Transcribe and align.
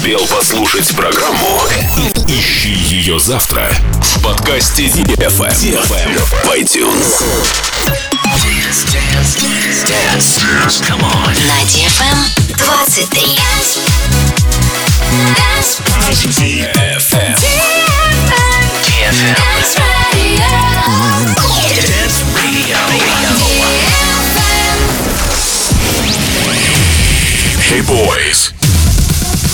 успел 0.00 0.26
послушать 0.28 0.96
программу, 0.96 1.60
ищи 2.26 2.72
ее 2.72 3.18
завтра 3.18 3.70
в 4.00 4.22
подкасте 4.22 4.86
DFM 4.86 5.52
в 5.76 6.46
iTunes. 6.56 7.22
На 11.46 11.60
DFM 11.66 12.16
23. 12.56 13.38
DFM. 16.30 17.36
DFM. 18.86 19.34
Hey 27.68 27.82
boys. 27.82 28.59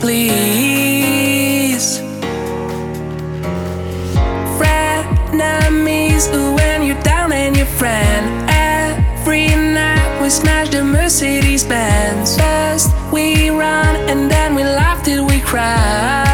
please. 0.00 2.00
Frenemies, 4.58 6.30
when 6.56 6.82
you're 6.82 7.02
down 7.02 7.32
and 7.32 7.56
your 7.56 7.66
friend. 7.66 8.50
Every 8.50 9.48
night 9.48 10.20
we 10.22 10.30
smash 10.30 10.70
the 10.70 10.84
Mercedes 10.84 11.64
Benz. 11.64 12.36
First 12.36 12.90
we 13.12 13.50
run 13.50 13.96
and 14.10 14.30
then 14.30 14.54
we 14.54 14.64
laugh 14.64 15.04
till 15.04 15.26
we 15.26 15.40
cry. 15.40 16.25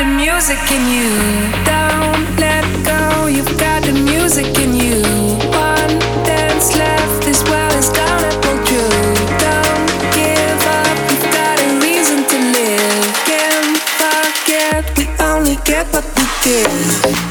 The 0.00 0.06
music 0.06 0.58
in 0.72 0.82
you. 0.96 1.10
Don't 1.68 2.24
let 2.40 2.64
go. 2.86 3.26
You've 3.26 3.58
got 3.58 3.82
the 3.82 3.92
music 3.92 4.46
in 4.58 4.72
you. 4.72 5.02
One 5.52 5.92
dance 6.24 6.74
left. 6.74 7.22
This 7.26 7.42
is. 7.42 7.88
Don't 9.44 9.88
give 10.16 10.62
up. 10.78 10.96
You've 11.10 11.28
got 11.36 11.56
a 11.60 11.68
reason 11.84 12.18
to 12.30 12.38
live. 12.56 13.12
Can't 13.28 13.76
forget. 14.00 14.82
We 14.96 15.04
only 15.22 15.56
get 15.66 15.86
what 15.92 16.06
we 16.16 16.24
give. 16.44 17.29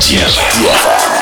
Yeah. 0.00 1.17